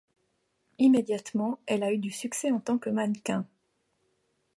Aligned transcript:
Immédiatement, 0.79 1.59
elle 1.67 1.83
a 1.83 1.95
du 1.95 2.09
succès 2.09 2.49
en 2.51 2.59
tant 2.59 2.79
que 2.79 2.89
mannequin. 2.89 3.45